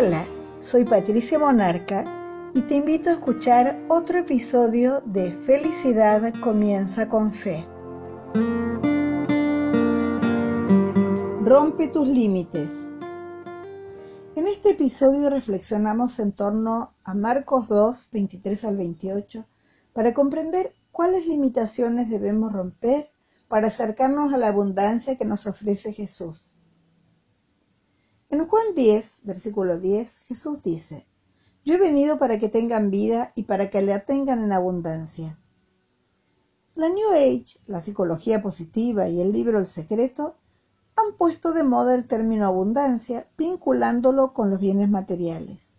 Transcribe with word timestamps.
Hola, 0.00 0.28
soy 0.60 0.84
Patricia 0.84 1.40
Monarca 1.40 2.04
y 2.54 2.62
te 2.62 2.76
invito 2.76 3.10
a 3.10 3.14
escuchar 3.14 3.84
otro 3.88 4.18
episodio 4.18 5.00
de 5.00 5.32
Felicidad 5.32 6.22
comienza 6.40 7.08
con 7.08 7.32
fe. 7.32 7.66
Rompe 11.42 11.88
tus 11.88 12.06
límites. 12.06 12.90
En 14.36 14.46
este 14.46 14.70
episodio 14.70 15.30
reflexionamos 15.30 16.20
en 16.20 16.30
torno 16.30 16.94
a 17.02 17.14
Marcos 17.14 17.66
2, 17.66 18.10
23 18.12 18.64
al 18.66 18.76
28, 18.76 19.46
para 19.92 20.14
comprender 20.14 20.74
cuáles 20.92 21.26
limitaciones 21.26 22.08
debemos 22.08 22.52
romper 22.52 23.10
para 23.48 23.66
acercarnos 23.66 24.32
a 24.32 24.36
la 24.36 24.46
abundancia 24.46 25.18
que 25.18 25.24
nos 25.24 25.48
ofrece 25.48 25.92
Jesús. 25.92 26.54
En 28.30 28.46
Juan 28.46 28.74
10, 28.74 29.20
versículo 29.24 29.78
10, 29.78 30.18
Jesús 30.18 30.62
dice, 30.62 31.06
Yo 31.64 31.74
he 31.74 31.78
venido 31.78 32.18
para 32.18 32.38
que 32.38 32.50
tengan 32.50 32.90
vida 32.90 33.32
y 33.34 33.44
para 33.44 33.70
que 33.70 33.80
la 33.80 34.04
tengan 34.04 34.44
en 34.44 34.52
abundancia. 34.52 35.38
La 36.74 36.90
New 36.90 37.08
Age, 37.10 37.58
la 37.66 37.80
psicología 37.80 38.42
positiva 38.42 39.08
y 39.08 39.22
el 39.22 39.32
libro 39.32 39.58
El 39.58 39.64
Secreto 39.64 40.36
han 40.94 41.16
puesto 41.16 41.54
de 41.54 41.62
moda 41.62 41.94
el 41.94 42.06
término 42.06 42.44
abundancia, 42.44 43.26
vinculándolo 43.38 44.34
con 44.34 44.50
los 44.50 44.60
bienes 44.60 44.90
materiales. 44.90 45.70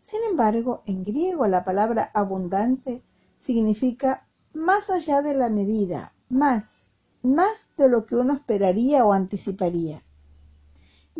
Sin 0.00 0.18
embargo, 0.28 0.82
en 0.86 1.04
griego 1.04 1.46
la 1.46 1.62
palabra 1.62 2.10
abundante 2.14 3.04
significa 3.38 4.26
más 4.52 4.90
allá 4.90 5.22
de 5.22 5.34
la 5.34 5.48
medida, 5.48 6.14
más, 6.28 6.88
más 7.22 7.68
de 7.76 7.88
lo 7.88 8.06
que 8.06 8.16
uno 8.16 8.32
esperaría 8.32 9.04
o 9.04 9.12
anticiparía. 9.12 10.02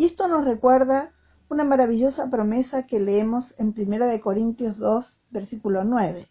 Y 0.01 0.07
esto 0.07 0.29
nos 0.29 0.47
recuerda 0.47 1.13
una 1.51 1.63
maravillosa 1.63 2.31
promesa 2.31 2.87
que 2.87 3.01
leemos 3.01 3.55
en 3.59 3.75
1 3.77 4.19
Corintios 4.23 4.79
2, 4.79 5.21
versículo 5.29 5.85
9. 5.85 6.27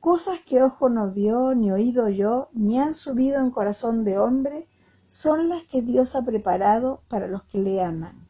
Cosas 0.00 0.40
que 0.40 0.62
ojo 0.62 0.90
no 0.90 1.10
vio, 1.10 1.54
ni 1.54 1.72
oído 1.72 2.10
yo, 2.10 2.50
ni 2.52 2.78
han 2.78 2.94
subido 2.94 3.40
en 3.40 3.52
corazón 3.52 4.04
de 4.04 4.18
hombre, 4.18 4.68
son 5.08 5.48
las 5.48 5.62
que 5.62 5.80
Dios 5.80 6.14
ha 6.14 6.26
preparado 6.26 7.00
para 7.08 7.26
los 7.26 7.44
que 7.44 7.56
le 7.56 7.82
aman. 7.82 8.28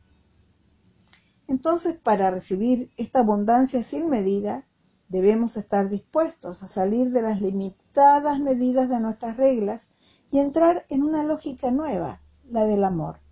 Entonces, 1.48 1.96
para 1.96 2.30
recibir 2.30 2.92
esta 2.96 3.18
abundancia 3.18 3.82
sin 3.82 4.08
medida, 4.08 4.68
debemos 5.08 5.56
estar 5.56 5.88
dispuestos 5.88 6.62
a 6.62 6.68
salir 6.68 7.10
de 7.10 7.22
las 7.22 7.42
limitadas 7.42 8.38
medidas 8.38 8.88
de 8.88 9.00
nuestras 9.00 9.36
reglas 9.36 9.88
y 10.30 10.38
entrar 10.38 10.86
en 10.90 11.02
una 11.02 11.24
lógica 11.24 11.72
nueva, 11.72 12.20
la 12.48 12.64
del 12.66 12.84
amor. 12.84 13.23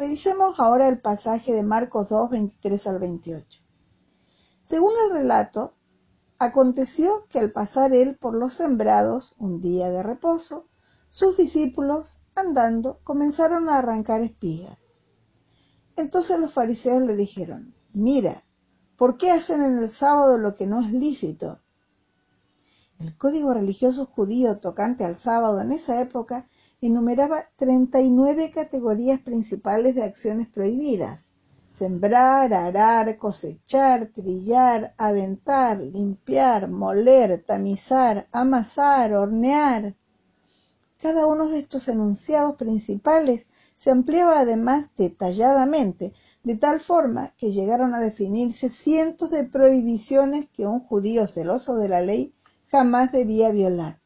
Revisemos 0.00 0.58
ahora 0.58 0.88
el 0.88 0.98
pasaje 0.98 1.52
de 1.52 1.62
Marcos 1.62 2.08
2, 2.08 2.30
23 2.30 2.86
al 2.86 2.98
28. 3.00 3.60
Según 4.62 4.92
el 5.04 5.12
relato, 5.12 5.74
aconteció 6.38 7.26
que 7.28 7.38
al 7.38 7.52
pasar 7.52 7.92
él 7.92 8.16
por 8.16 8.32
los 8.32 8.54
sembrados 8.54 9.34
un 9.36 9.60
día 9.60 9.90
de 9.90 10.02
reposo, 10.02 10.68
sus 11.10 11.36
discípulos, 11.36 12.22
andando, 12.34 13.00
comenzaron 13.04 13.68
a 13.68 13.76
arrancar 13.76 14.22
espigas. 14.22 14.78
Entonces 15.96 16.40
los 16.40 16.54
fariseos 16.54 17.02
le 17.02 17.14
dijeron, 17.14 17.74
mira, 17.92 18.46
¿por 18.96 19.18
qué 19.18 19.30
hacen 19.30 19.62
en 19.62 19.76
el 19.80 19.90
sábado 19.90 20.38
lo 20.38 20.54
que 20.54 20.66
no 20.66 20.80
es 20.80 20.92
lícito? 20.92 21.60
El 22.98 23.18
código 23.18 23.52
religioso 23.52 24.06
judío 24.06 24.60
tocante 24.60 25.04
al 25.04 25.16
sábado 25.16 25.60
en 25.60 25.72
esa 25.72 26.00
época 26.00 26.48
enumeraba 26.82 27.44
39 27.56 28.50
categorías 28.50 29.20
principales 29.20 29.94
de 29.94 30.02
acciones 30.02 30.48
prohibidas. 30.48 31.32
Sembrar, 31.68 32.54
arar, 32.54 33.18
cosechar, 33.18 34.06
trillar, 34.06 34.94
aventar, 34.96 35.78
limpiar, 35.78 36.68
moler, 36.68 37.44
tamizar, 37.44 38.28
amasar, 38.32 39.14
hornear. 39.14 39.94
Cada 40.98 41.26
uno 41.26 41.48
de 41.48 41.58
estos 41.58 41.86
enunciados 41.88 42.56
principales 42.56 43.46
se 43.76 43.90
ampliaba 43.90 44.40
además 44.40 44.86
detalladamente, 44.96 46.12
de 46.42 46.56
tal 46.56 46.80
forma 46.80 47.34
que 47.36 47.52
llegaron 47.52 47.94
a 47.94 48.00
definirse 48.00 48.68
cientos 48.68 49.30
de 49.30 49.44
prohibiciones 49.44 50.48
que 50.48 50.66
un 50.66 50.80
judío 50.80 51.26
celoso 51.26 51.76
de 51.76 51.88
la 51.88 52.00
ley 52.00 52.34
jamás 52.68 53.12
debía 53.12 53.50
violar. 53.50 53.99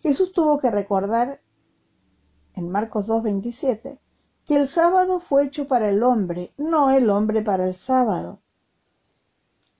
Jesús 0.00 0.32
tuvo 0.32 0.58
que 0.58 0.70
recordar 0.70 1.40
en 2.54 2.70
Marcos 2.70 3.08
2.27 3.08 3.98
que 4.44 4.56
el 4.56 4.66
sábado 4.66 5.20
fue 5.20 5.44
hecho 5.44 5.68
para 5.68 5.90
el 5.90 6.02
hombre, 6.02 6.52
no 6.56 6.90
el 6.90 7.10
hombre 7.10 7.42
para 7.42 7.66
el 7.66 7.74
sábado. 7.74 8.40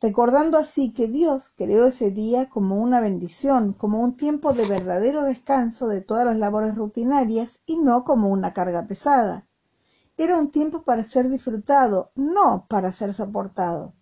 Recordando 0.00 0.58
así 0.58 0.92
que 0.92 1.08
Dios 1.08 1.52
creó 1.56 1.86
ese 1.86 2.10
día 2.10 2.48
como 2.48 2.76
una 2.76 3.00
bendición, 3.00 3.72
como 3.72 4.00
un 4.00 4.16
tiempo 4.16 4.52
de 4.52 4.66
verdadero 4.66 5.24
descanso 5.24 5.88
de 5.88 6.02
todas 6.02 6.26
las 6.26 6.36
labores 6.36 6.74
rutinarias 6.74 7.60
y 7.64 7.78
no 7.78 8.04
como 8.04 8.28
una 8.28 8.52
carga 8.52 8.86
pesada. 8.86 9.46
Era 10.16 10.38
un 10.38 10.50
tiempo 10.50 10.82
para 10.82 11.02
ser 11.02 11.28
disfrutado, 11.28 12.10
no 12.14 12.66
para 12.68 12.92
ser 12.92 13.12
soportado. 13.12 13.94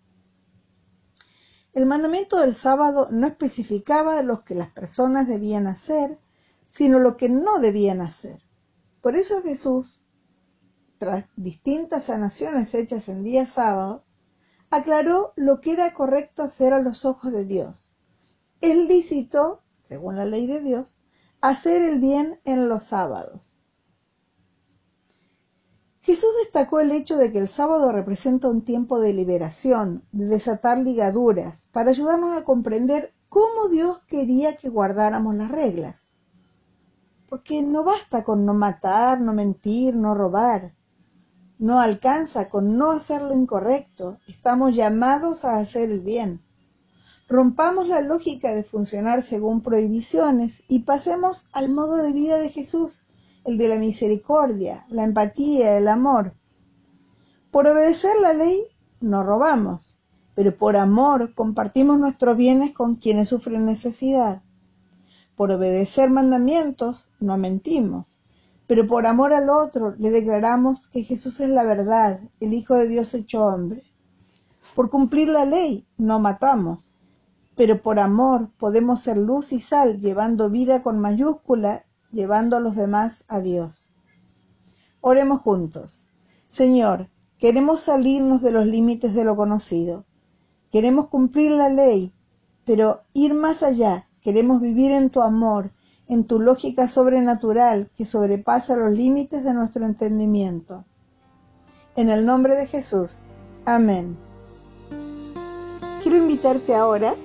El 1.77 1.85
mandamiento 1.85 2.39
del 2.39 2.55
sábado 2.55 3.07
no 3.11 3.27
especificaba 3.27 4.23
lo 4.23 4.43
que 4.43 4.55
las 4.55 4.71
personas 4.71 5.27
debían 5.27 5.67
hacer, 5.67 6.17
sino 6.67 6.97
lo 6.97 7.17
que 7.17 7.29
no 7.29 7.59
debían 7.59 8.01
hacer. 8.01 8.41
Por 8.99 9.15
eso 9.15 9.43
Jesús, 9.43 10.01
tras 10.97 11.25
distintas 11.35 12.05
sanaciones 12.05 12.73
hechas 12.73 13.09
en 13.09 13.23
día 13.23 13.45
sábado, 13.45 14.03
aclaró 14.71 15.33
lo 15.35 15.61
que 15.61 15.73
era 15.73 15.93
correcto 15.93 16.41
hacer 16.41 16.73
a 16.73 16.81
los 16.81 17.05
ojos 17.05 17.31
de 17.31 17.45
Dios. 17.45 17.95
Es 18.59 18.75
lícito, 18.75 19.61
según 19.83 20.15
la 20.15 20.25
ley 20.25 20.47
de 20.47 20.61
Dios, 20.61 20.97
hacer 21.41 21.83
el 21.83 21.99
bien 21.99 22.41
en 22.43 22.69
los 22.69 22.85
sábados. 22.85 23.56
Jesús 26.07 26.29
destacó 26.41 26.79
el 26.79 26.93
hecho 26.93 27.17
de 27.17 27.33
que 27.33 27.39
el 27.39 27.49
sábado 27.49 27.91
representa 27.91 28.47
un 28.47 28.61
tiempo 28.61 29.01
de 29.01 29.11
liberación, 29.11 30.05
de 30.13 30.27
desatar 30.27 30.77
ligaduras, 30.77 31.67
para 31.73 31.89
ayudarnos 31.89 32.37
a 32.37 32.45
comprender 32.45 33.13
cómo 33.27 33.67
Dios 33.67 33.99
quería 34.07 34.55
que 34.55 34.69
guardáramos 34.69 35.35
las 35.35 35.51
reglas. 35.51 36.07
Porque 37.27 37.61
no 37.61 37.83
basta 37.83 38.23
con 38.23 38.45
no 38.45 38.53
matar, 38.53 39.19
no 39.19 39.33
mentir, 39.33 39.97
no 39.97 40.15
robar. 40.15 40.73
No 41.59 41.81
alcanza 41.81 42.47
con 42.47 42.77
no 42.77 42.91
hacer 42.91 43.23
lo 43.23 43.33
incorrecto. 43.33 44.17
Estamos 44.29 44.77
llamados 44.77 45.43
a 45.43 45.59
hacer 45.59 45.91
el 45.91 45.99
bien. 45.99 46.41
Rompamos 47.27 47.89
la 47.89 47.99
lógica 47.99 48.55
de 48.55 48.63
funcionar 48.63 49.23
según 49.23 49.59
prohibiciones 49.59 50.63
y 50.69 50.83
pasemos 50.83 51.49
al 51.51 51.67
modo 51.67 51.97
de 51.97 52.13
vida 52.13 52.37
de 52.37 52.47
Jesús 52.47 53.03
el 53.47 53.57
de 53.57 53.69
la 53.69 53.77
misericordia, 53.77 54.85
la 54.89 55.05
empatía, 55.05 55.77
el 55.77 55.87
amor. 55.87 56.33
Por 57.49 57.65
obedecer 57.65 58.11
la 58.21 58.33
ley 58.33 58.61
no 58.99 59.23
robamos, 59.23 59.97
pero 60.35 60.57
por 60.57 60.75
amor 60.75 61.33
compartimos 61.33 61.97
nuestros 61.97 62.35
bienes 62.35 62.73
con 62.73 62.97
quienes 62.97 63.29
sufren 63.29 63.65
necesidad. 63.65 64.43
Por 65.37 65.51
obedecer 65.51 66.09
mandamientos 66.09 67.09
no 67.21 67.37
mentimos, 67.37 68.19
pero 68.67 68.85
por 68.85 69.07
amor 69.07 69.31
al 69.31 69.49
otro 69.49 69.95
le 69.97 70.09
declaramos 70.09 70.89
que 70.89 71.03
Jesús 71.03 71.39
es 71.39 71.49
la 71.49 71.63
verdad, 71.63 72.19
el 72.41 72.53
Hijo 72.53 72.75
de 72.75 72.89
Dios 72.89 73.13
hecho 73.13 73.45
hombre. 73.45 73.83
Por 74.75 74.89
cumplir 74.89 75.29
la 75.29 75.45
ley 75.45 75.87
no 75.95 76.19
matamos, 76.19 76.93
pero 77.55 77.81
por 77.81 77.97
amor 77.97 78.49
podemos 78.59 78.99
ser 78.99 79.17
luz 79.17 79.53
y 79.53 79.61
sal 79.61 80.01
llevando 80.01 80.49
vida 80.49 80.83
con 80.83 80.99
mayúscula 80.99 81.85
llevando 82.11 82.57
a 82.57 82.59
los 82.59 82.75
demás 82.75 83.23
a 83.27 83.41
Dios. 83.41 83.91
Oremos 85.01 85.41
juntos. 85.41 86.07
Señor, 86.47 87.09
queremos 87.37 87.81
salirnos 87.81 88.41
de 88.41 88.51
los 88.51 88.65
límites 88.65 89.13
de 89.13 89.23
lo 89.23 89.35
conocido. 89.35 90.05
Queremos 90.71 91.07
cumplir 91.07 91.51
la 91.51 91.69
ley, 91.69 92.13
pero 92.65 93.01
ir 93.13 93.33
más 93.33 93.63
allá. 93.63 94.07
Queremos 94.21 94.61
vivir 94.61 94.91
en 94.91 95.09
tu 95.09 95.21
amor, 95.21 95.71
en 96.07 96.25
tu 96.25 96.39
lógica 96.39 96.87
sobrenatural 96.87 97.89
que 97.95 98.05
sobrepasa 98.05 98.75
los 98.75 98.91
límites 98.91 99.43
de 99.43 99.53
nuestro 99.53 99.85
entendimiento. 99.85 100.85
En 101.95 102.09
el 102.09 102.25
nombre 102.25 102.55
de 102.55 102.67
Jesús. 102.67 103.21
Amén. 103.65 104.17
Quiero 106.01 106.17
invitarte 106.17 106.75
ahora 106.75 107.15